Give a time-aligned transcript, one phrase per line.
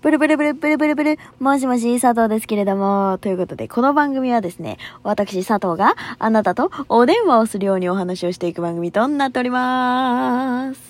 [0.00, 10.80] ブルブルブルブルブルブル、もしもし、佐藤ですけれども、ということで、この番組はですね、私、佐藤があなたとお電話をするようにお話をしていく番組となっております。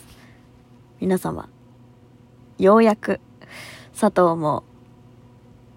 [1.00, 1.48] 皆様、
[2.58, 3.20] ようやく、
[3.98, 4.62] 佐藤も、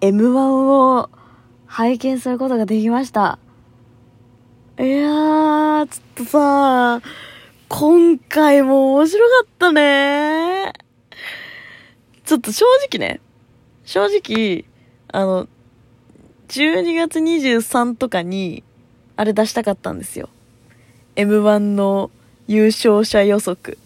[0.02, 1.08] M1 を
[1.64, 3.38] 拝見することができました。
[4.78, 7.00] いやー、ちょっとさ、
[7.70, 10.81] 今回も面白かったね
[12.32, 13.20] ちょっと正直ね、
[13.84, 14.64] 正直、
[15.08, 15.48] あの、
[16.48, 18.64] 12月23とかに、
[19.16, 20.30] あれ出したかったんですよ。
[21.14, 22.10] M1 の
[22.48, 23.76] 優勝者予測。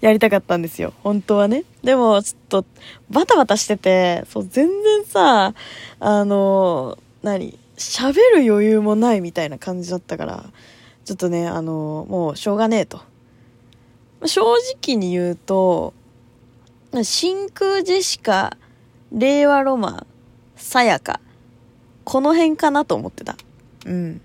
[0.00, 0.92] やりたかったんですよ。
[1.04, 1.62] 本当はね。
[1.84, 2.64] でも、ちょっと、
[3.10, 5.54] バタバタしてて、そう、全然さ、
[6.00, 10.44] あの、何喋る余裕もないみたいな感じだったから、
[11.04, 13.02] ちょっとね、あの、もうしょうがねえと。
[14.26, 14.42] 正
[14.82, 15.94] 直に言うと、
[17.02, 18.56] 真空ジェシカ、
[19.10, 20.06] 令和ロマン、
[20.54, 21.20] さやか。
[22.04, 23.36] この辺かなと思ってた。
[23.86, 24.20] うん。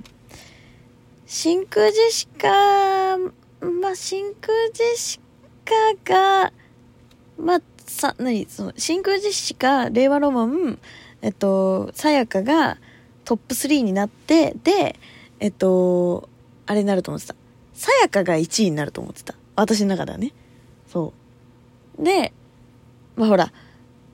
[1.26, 5.20] 真空ジェシカ、まあ、真空ジェシ
[5.66, 6.54] カが、
[7.38, 10.80] まあ、さ、なに、その、真空ジェシカ、令和ロマン、
[11.22, 12.78] えっと、さやかが
[13.26, 14.96] トップ3になって、で、
[15.40, 16.30] えっと、
[16.66, 17.36] あれになると思ってた。
[17.74, 19.36] さやかが1位になると思ってた。
[19.56, 20.34] 私の中ではね。
[20.88, 21.14] そ
[22.00, 22.04] う。
[22.04, 22.34] で、
[23.20, 23.52] まあほら、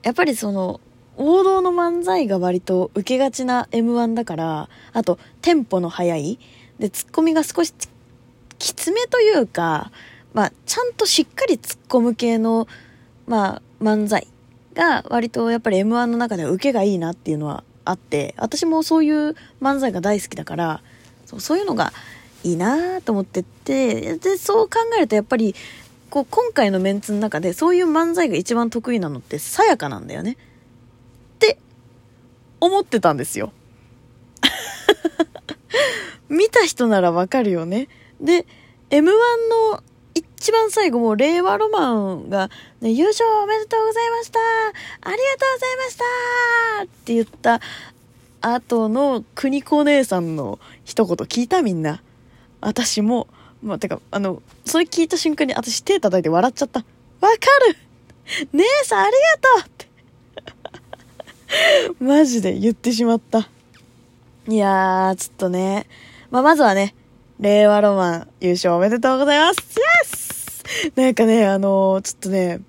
[0.02, 0.80] やっぱりその、
[1.16, 6.40] 王道の漫才が割と受けがちな M1 だから、あと、テンポの速い、
[6.80, 7.72] で、ツッコミが少し
[8.58, 9.92] きつめというか、
[10.34, 12.66] まあ、ちゃんとしっかり突っ込む系の、
[13.28, 14.26] まあ、漫才
[14.74, 20.82] が割とやっぱり M1 の中では受けがいいなっていうのはあって、私もそういう漫才が大好きだから、
[21.26, 21.92] そうそういうのが
[22.42, 25.54] いいなと思ってて、で、そう考えるとやっぱり、
[26.10, 30.32] こう、今回のメンツの中でそういう漫才が一番得意なのってさやかなんだよね。
[30.32, 31.58] って、
[32.60, 33.52] 思ってたんですよ。
[36.28, 37.88] 見た人ならわかるよね。
[38.20, 38.46] で、
[38.90, 39.04] M1
[39.72, 39.82] の
[40.14, 42.50] 一番最後も令和ロマンが、
[42.80, 47.60] ね、優勝おめでとうございましたありがとうございましたって言った
[48.40, 52.02] 後の邦子姉さんの一言聞いたみんな。
[52.60, 53.28] 私も、
[53.66, 56.80] まあ、てか、あの、それ聞いた瞬間に私手叩いて笑っちゃった。
[56.80, 56.86] わ
[57.20, 57.36] か
[57.68, 57.76] る
[58.52, 59.86] 姉さんありがとうって。
[62.04, 63.48] マジで言ってしまった。
[64.46, 65.88] いやー、ちょっとね。
[66.30, 66.94] まあ、まずはね、
[67.40, 72.60] 令和ロマン優勝おめでとうございますイエスなんかね、あのーちょっとね、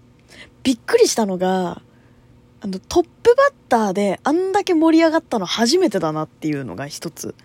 [0.63, 1.83] びっくりしたのが、
[2.61, 7.35] あの、トップバッターであんだけ盛り上がったの初めてだなっていうのが一つ。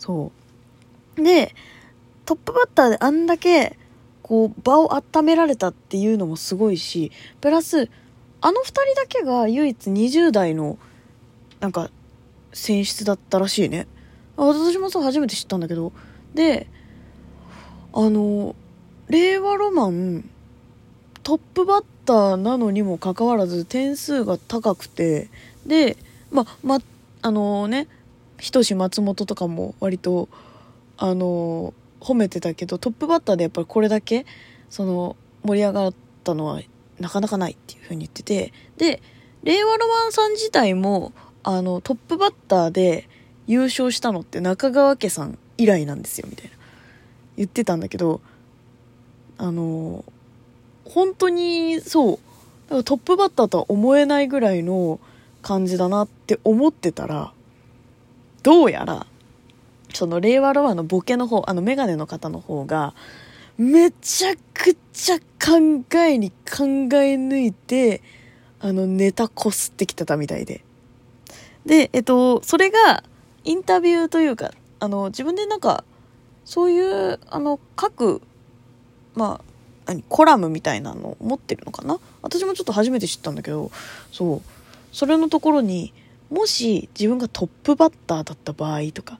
[0.00, 0.32] そ
[1.16, 1.22] う。
[1.22, 1.54] で、
[2.28, 3.78] トップバッターであんだけ、
[4.20, 7.88] こう、場を温められたっていうのもすごいし、プラス、
[8.42, 10.78] あの二人だけが唯一20代の、
[11.60, 11.90] なんか、
[12.52, 13.86] 選出だったらしいね。
[14.36, 15.94] 私もさ、初めて知ったんだけど。
[16.34, 16.66] で、
[17.94, 18.54] あの、
[19.08, 20.28] 令和ロマン、
[21.22, 25.30] トップバッターなのにもかかわらず点数が高くて、
[25.64, 25.96] で、
[26.30, 26.80] ま、ま、
[27.22, 27.88] あのね、
[28.38, 30.28] ひとし松本とかも割と、
[30.98, 34.26] あの、褒めてたけど、トップバッターでやっぱりこれだけ、
[34.70, 35.94] その、盛り上がっ
[36.24, 36.60] たのは
[36.98, 39.02] なかなかないっていう風に言ってて、で、
[39.42, 43.08] 令和ロマンさん自体も、あの、トップバッターで
[43.46, 46.52] 優勝したのって中川家さん以来なんですよ、みたいな。
[47.36, 48.20] 言ってたんだけど、
[49.38, 50.04] あの、
[50.84, 52.18] 本当にそう、
[52.68, 55.00] だからトップバッターとは思えないぐらいの
[55.42, 57.32] 感じだなって思ってたら、
[58.42, 59.06] どうやら、
[59.92, 62.94] その令和ロマンのボケの方、あのメガネの方の方が、
[63.56, 68.02] めちゃくちゃ考えに考え抜いて、
[68.60, 70.64] あのネタこすってきてたみたいで。
[71.66, 73.02] で、えっと、それが、
[73.44, 75.84] インタビューというか、あの、自分でなんか、
[76.44, 78.22] そういう、あの、書く、
[79.14, 79.44] まあ、
[79.86, 81.98] 何、コラムみたいなの持ってるのかな？
[82.20, 83.70] 私もちょっと初めて知ったんだけど、
[84.12, 84.42] そう。
[84.92, 85.92] それのところに、
[86.30, 89.18] もし自分がトップバッターだった場合とか、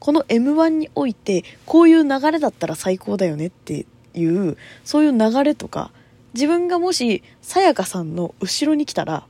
[0.00, 5.92] この M1 において、こういう流れだったら最高だよねっていう、そういう流れとか、
[6.34, 9.26] 自分がもし、さやかさんの後ろに来たら、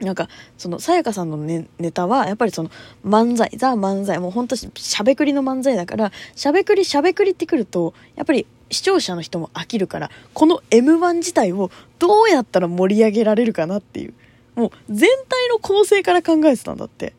[0.00, 2.70] なんか、その、さやかさんのネネタは、やっぱりその、
[3.04, 14.14] 漫才、ザ漫才、もうほんとしゃべくりの漫才だから、しゃべくりしゃべくりってくると、やっぱり視聴者の人も飽きるから、この M1 自体をどうやったら盛り上げられるかなっていう、
[14.54, 17.14] もう全体の構成から考えてたんだって。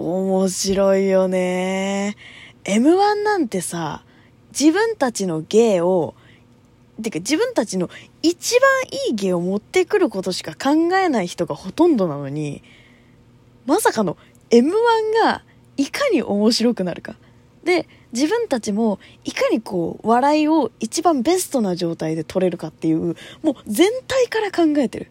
[0.00, 2.16] 面白いよね。
[2.64, 4.02] M1 なんてさ、
[4.58, 6.14] 自分たちの芸を
[7.02, 7.90] てか自分たちの
[8.22, 8.70] 一番
[9.08, 12.62] いい芸を持ってくることしか考えない人がほとんどなのに、
[13.66, 14.16] まさかの
[14.50, 14.72] M1
[15.22, 15.42] が
[15.76, 17.16] いかに面白くなるか。
[17.64, 25.10] で、自分たちもいかにこう、笑いを一番ベストな状態で取れるかっていう、もう全体から考えてる。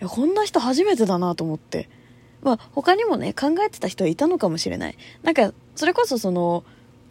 [0.00, 1.88] いや、こんな人初めてだなと思って。
[2.42, 4.96] まあ、他にもね、考えてた人はいたのかもしれない。
[5.22, 6.64] なんか、それこそその、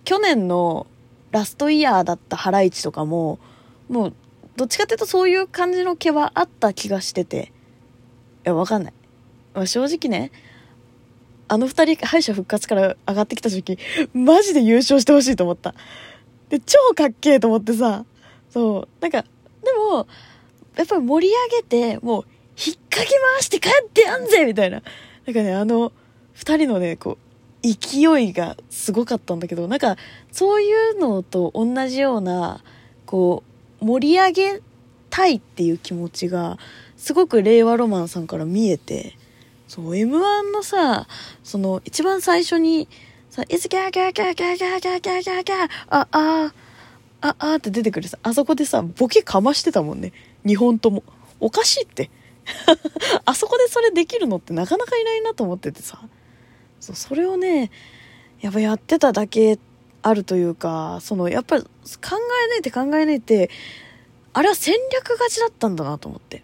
[0.05, 0.87] 去年の
[1.31, 3.39] ラストイヤーだったハライチとかも、
[3.89, 4.13] もう、
[4.55, 7.51] どっちかっていうとそういう感じの毛はあった気がしてて。
[8.45, 8.93] いや、わかんない。
[9.53, 10.31] まあ、正直ね、
[11.49, 13.77] あの二人敗者復活から上がってきた時、
[14.13, 15.73] マジで優勝してほしいと思った。
[16.49, 18.05] で、超かっけえと思ってさ、
[18.49, 19.27] そう、なんか、で
[19.73, 20.07] も、
[20.75, 22.25] やっぱり盛り上げて、もう、
[22.57, 24.81] 引っかき回して帰ってやんぜみたいな。
[25.27, 25.91] なんかね、あの、
[26.33, 27.17] 二人のね、こ
[27.61, 29.97] う、勢いがすごかったんだけど、なんか、
[30.31, 32.63] そういうのと同じような、
[33.05, 33.43] こ
[33.81, 34.61] う、盛り上げ
[35.09, 36.57] たいっていう気持ちが、
[36.95, 39.17] すごく令和ロマンさんから見えて、
[39.67, 41.07] そう、M1 のさ、
[41.43, 42.87] その、一番最初に、
[43.29, 46.53] さ、いつギャーギャーギャーギャーギャーギャーギャーギャーギャー、あ、あ、
[47.19, 50.13] あ、あって出てくるさ、あそこでさ、ボケかましてたもんね。
[50.45, 51.03] 2本とも。
[51.41, 52.09] おかしいって。
[53.25, 55.99] あそこでそれできるのってなかなかいないなと思っててさ。
[56.79, 57.71] そう、それをね、
[58.41, 59.59] やっぱやってただけ
[60.01, 61.69] あるというか、その、やっぱり考
[62.45, 63.49] えないって考えないって、
[64.33, 66.43] あれは戦略勝ちだったんだなと思って。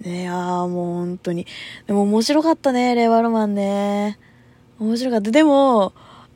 [0.00, 1.46] ねいやーもう本当に。
[1.86, 4.18] でも面白かったね、令和ロマンね。
[4.78, 5.30] 面白かった。
[5.30, 5.92] でも、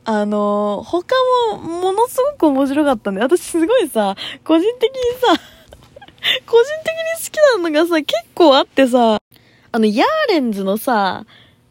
[0.06, 1.14] あの他
[1.52, 5.40] もものすごく面白かったんで、私すごいさ、個人的にさ、
[6.46, 9.18] 個人的に好きなのがさ、結構あってさ、
[9.72, 11.26] あの、ヤーレンズのさ、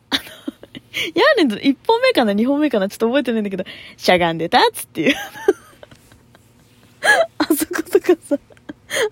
[0.09, 0.21] あの、
[1.15, 3.63] ヤーレンズ1本目かな ?2 本目かなちょっと覚えてないんだけど、
[3.97, 5.15] しゃがんでたっつっていう。
[7.39, 8.37] あそことかさ、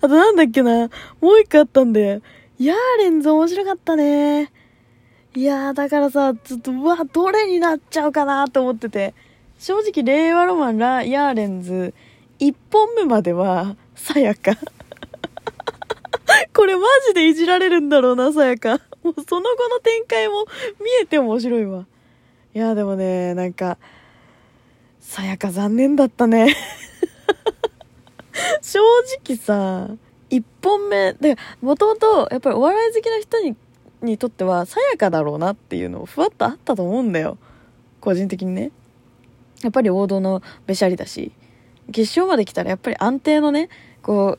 [0.00, 0.88] となんだっけな
[1.20, 2.22] もう一個あったんで、
[2.58, 4.52] ヤーレンズ面白かったね。
[5.34, 9.14] いやー、だからさ、ちょっと、うわ、どれになっちゃうかなと思ってて。
[9.58, 11.94] 正直、令和ロマン、ラ、ヤーレンズ、
[12.38, 14.52] 1本目までは、さやか。
[16.54, 18.80] これマジでいじられるんだろうな、さやか。
[19.02, 20.46] もうその後の展開も
[20.80, 21.86] 見えて面白いわ。
[22.54, 23.78] いや、でもね、なんか、
[25.00, 26.54] さやか残念だったね。
[28.62, 28.80] 正
[29.24, 29.88] 直さ、
[30.30, 33.56] 1本目、で、もともと、やっぱりお笑い好きな人に、
[34.02, 37.38] にとっては、さやかだろうなっていうのをふわっとあったと思うんだよ。
[38.00, 38.70] 個人的にね。
[39.62, 41.32] やっぱり王道のべしゃりだし、
[41.92, 43.68] 決勝まで来たらやっぱり安定のね、
[44.02, 44.38] こ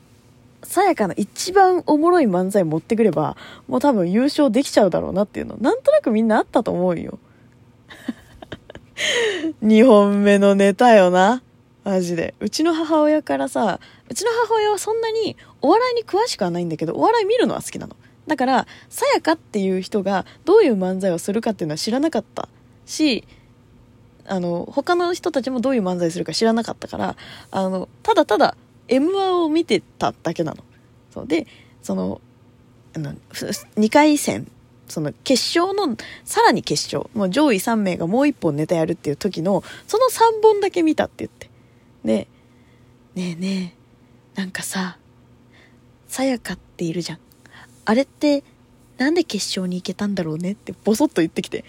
[0.64, 3.36] さやかな一番おもろい漫才持ってくれば、
[3.68, 7.18] もう多分優勝できちゃうだろうなっていうの、なんとなくみんなあったと思うよ。
[9.62, 11.42] 2本目のネタよな。
[11.84, 12.34] マジで。
[12.40, 13.78] うちの母親からさ、
[14.08, 17.94] うちの母親はそんなにお笑いに詳しくはないんだけど、お笑い見るのは好きなの。
[18.26, 22.48] だから、さやかっていう人がどういう漫才をするかっていうのは知らなかった
[22.86, 23.24] し、
[24.26, 27.16] あの、他の人たちもどういう漫才するか知らなかったから、
[27.50, 28.56] あの、ただただ
[28.88, 30.64] M1 を見てただけなの。
[31.12, 31.46] そうで、
[31.82, 32.20] その、
[32.94, 34.50] あの、2回戦、
[34.88, 41.50] その決勝の、さらに決勝、もう上位3名がもう1本ネタやるっていう時の、その3本だけ見たって言って。
[42.04, 42.28] で、
[43.14, 43.74] ねえね
[44.36, 44.98] え、なんかさ、
[46.08, 47.18] さやかっているじゃん。
[47.84, 48.44] あれって、
[48.98, 51.64] なんで決勝に行けたんだろうねってボソッと言ってきて。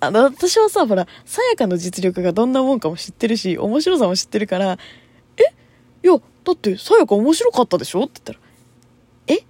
[0.00, 4.78] あの、私はさ、ほら、さやかの実力がどんなもんかも知ってるし、面白さも知ってるから、
[6.06, 8.04] いや、だって、さやか面白かったでしょ？
[8.04, 9.44] って言ったら、え？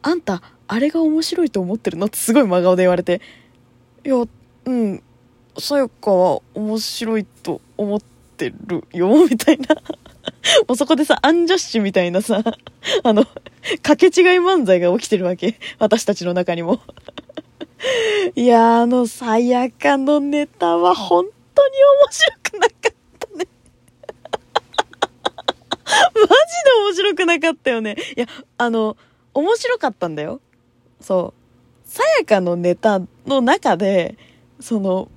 [0.00, 2.06] あんた、あれが面白いと思ってるの？
[2.06, 3.20] ってすごい真顔で言われて、
[4.02, 5.02] いや、うん、
[5.58, 8.00] さやかは面白いと思っ
[8.38, 9.74] てるよ、 みたいな。
[10.66, 12.42] もうそこでさ、アンジャッシュみたいなさ、
[13.02, 13.26] あの、
[13.82, 15.58] 掛け違い漫才が起きてるわけ。
[15.78, 16.80] 私たちの中にも。
[18.34, 23.46] いやあの、さやかのネタは本当に面白くなかったね。
[26.14, 26.34] マジで
[26.86, 27.96] 面白くなかったよね。
[28.16, 28.26] いや、
[28.58, 28.96] あの、
[29.32, 30.40] 面白かったんだよ。
[31.00, 31.88] そう。
[31.88, 34.16] さやかのネタの中で、
[34.60, 35.08] その、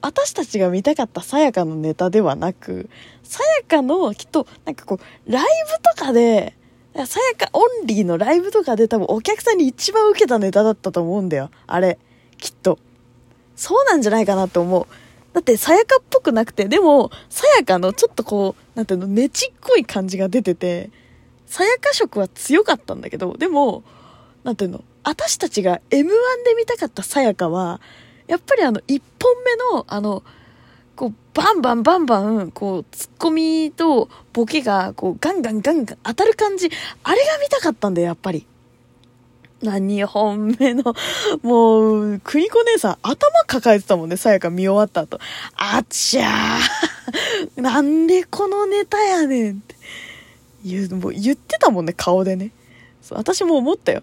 [0.00, 2.90] 私たちが見たかったさやかのネタではなく、
[3.22, 6.56] さやかのきっと、なんかこう、ライブとかで、
[6.94, 11.50] さやかオンリーのライブとかで多分お客さんに一番受けたネタだったと思うんだよ。
[11.66, 11.98] あれ。
[12.38, 12.78] きっと。
[13.56, 14.86] そうなんじゃないかなと思う。
[15.34, 20.90] だって、さやかっぽくなくて、でも、さやかのちょっとこう、なんていうの、ねちっこい感じが出てて、
[21.46, 23.82] さやか色は強かったんだけど、でも、
[24.44, 27.80] なんていうの、私たちが M1 で見たかったさやかは、
[28.28, 30.22] やっぱりあの、1本目の、あの、
[30.94, 36.70] こう、バンバンバンバン、こう、ツッコミとボケが、こう、ガンガンガンガン当たる感じ、
[37.02, 38.46] あれが見たかったんだよ、やっぱり。
[39.64, 40.94] 何本目の、
[41.42, 45.18] もう、ク子姉さん頭抱えてたもんね、さやか見終わった後。
[45.56, 49.74] あっちゃー なんでこのネタやねんって
[50.64, 52.50] 言う、もう言ってたもんね、顔でね。
[53.10, 54.02] 私も思ったよ。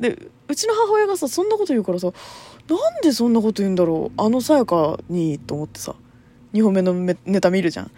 [0.00, 0.16] で、
[0.48, 2.12] うちの母親がさ、そんなこと言うからさ、
[2.68, 5.94] なんでそんなこと言うんだろうあのさやかに、と思ってさ。
[6.52, 7.90] 2本目のネタ見るじゃん。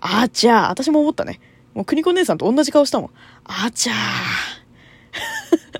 [0.00, 0.68] あちゃー。
[0.70, 1.40] 私も思ったね。
[1.74, 3.10] もう国子姉さんと同じ顔したもん。
[3.44, 5.79] あちゃー。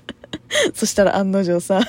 [0.73, 1.81] そしたら案の定さ、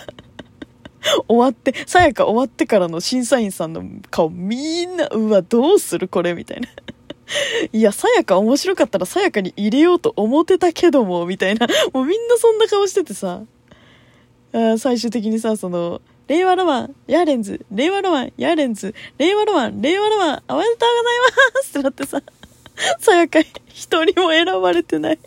[1.28, 6.68] 終わって、さやか終わってからの審査員さんの顔みんな、うわ、どうするこれみたいな。
[7.72, 11.66] いや、さやか面白かったらさやかに入れようと思ってたけども、みたいな。
[11.92, 13.42] もうみんなそんな顔しててさ。
[14.54, 21.20] あ最終的にさ、その、令和ロマン、ヤーレンズ、令和ロマン、ヤーレンズ、令和ロマン、令和ロマン、おめでとうござい
[21.54, 22.22] ますってなってさ、
[23.00, 25.18] さやか一人も選ばれてない。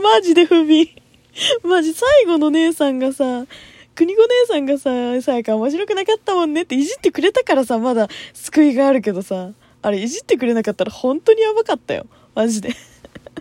[0.00, 0.99] マジで不憫。
[1.64, 3.46] マジ最後の姉さんがさ、
[3.94, 9.50] 国子姉さんがさ、さやか面白くなかったもんねっていじってくれたからさ、まだ救いがあるけどさ、
[9.82, 12.06] あれいじってくれなかったら本当にやばかったよ。
[12.34, 12.70] マジで。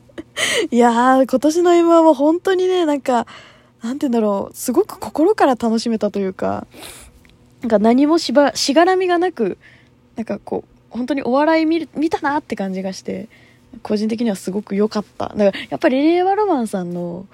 [0.72, 3.28] いやー、今年の M1 は本当にね、なんか、
[3.82, 6.68] なんて言うんだろう、すごく心から楽しめたというか、
[7.62, 9.58] なんか何もしば、しがらみがなく、
[10.16, 13.28] なんかこう、本当にお笑い見る、見たなって感じがして、
[13.84, 15.30] 個人的にはすごく良かった。
[15.30, 17.26] だからやっぱり令和ロマンさんの、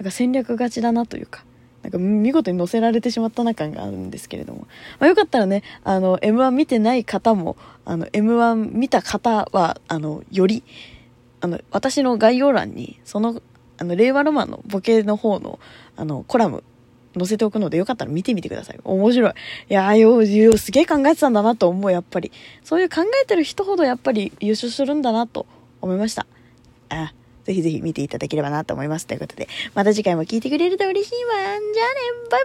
[0.00, 1.44] なんか戦略勝ちだなというか、
[1.82, 4.66] なんか見事に乗せられてしまったな感があるんですけれども。
[4.98, 10.64] まあ、よかったらね、あの、M1 見てない方も、あの、M1 見た方は、あの、より、
[11.42, 13.42] あの、私の概要欄に、その
[13.76, 15.58] あの、令和ロマンのボケの方の、
[15.96, 16.64] あの、コラム、
[17.18, 18.80] 載せておくので、よかったら見てみてください。
[18.84, 19.30] 面白い。
[19.30, 19.34] い
[19.68, 22.30] やーよ、よ、すげえ考えてたんだなと思う、やっぱり。
[22.62, 25.46] そういう考えてる人ほど、やっぱり優勝するんだなと
[25.82, 26.26] 思いました。
[26.90, 27.12] あ、
[27.44, 29.06] ぜひぜひ見ていただければなと思います。
[29.06, 31.34] ということで、また次回も聴いてくれると嬉しいわ。
[31.34, 31.60] じゃあね、
[32.30, 32.44] バイ